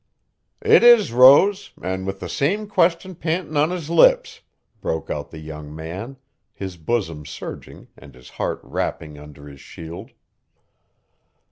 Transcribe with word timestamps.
"It 0.65 0.81
is, 0.81 1.11
Rose, 1.13 1.73
an' 1.79 2.05
with 2.05 2.21
the 2.21 2.27
same 2.27 2.65
question 2.65 3.13
pantin' 3.13 3.55
on 3.55 3.69
his 3.69 3.87
lips," 3.87 4.41
broke 4.81 5.11
out 5.11 5.29
the 5.29 5.37
young 5.37 5.75
man, 5.75 6.17
his 6.55 6.75
bosom 6.75 7.23
surging 7.23 7.87
and 7.95 8.15
his 8.15 8.29
heart 8.29 8.61
rapping 8.63 9.19
under 9.19 9.47
his 9.47 9.61
shield. 9.61 10.09